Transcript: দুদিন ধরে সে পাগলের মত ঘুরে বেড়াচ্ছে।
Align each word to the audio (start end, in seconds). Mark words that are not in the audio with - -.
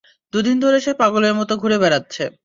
দুদিন 0.33 0.57
ধরে 0.59 0.77
সে 0.79 0.91
পাগলের 0.93 1.33
মত 1.33 1.49
ঘুরে 1.53 1.77
বেড়াচ্ছে। 1.77 2.23